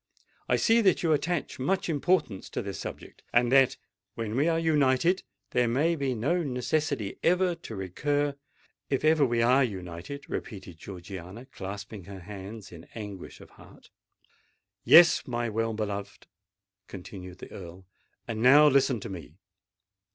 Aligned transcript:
I 0.49 0.55
see 0.55 0.81
that 0.81 1.03
you 1.03 1.13
attach 1.13 1.59
much 1.59 1.87
importance 1.87 2.49
to 2.49 2.63
this 2.63 2.79
subject—and 2.79 3.51
that, 3.51 3.77
when 4.15 4.35
we 4.35 4.47
are 4.47 4.57
united, 4.57 5.21
there 5.51 5.67
may 5.67 5.95
be 5.95 6.15
no 6.15 6.41
necessity 6.41 7.19
ever 7.21 7.53
to 7.53 7.75
recur——" 7.75 8.33
"If 8.89 9.05
ever 9.05 9.23
we 9.23 9.43
are 9.43 9.63
united!" 9.63 10.27
repeated 10.27 10.79
Georgiana, 10.79 11.45
clasping 11.45 12.05
her 12.05 12.21
hands 12.21 12.71
in 12.71 12.87
anguish 12.95 13.39
of 13.41 13.51
heart. 13.51 13.91
"Yes, 14.83 15.27
my 15.27 15.49
well 15.49 15.75
beloved," 15.75 16.25
continued 16.87 17.37
the 17.37 17.51
Earl. 17.51 17.85
"And 18.27 18.41
now 18.41 18.67
listen 18.67 18.99
to 19.01 19.09
me. 19.09 19.35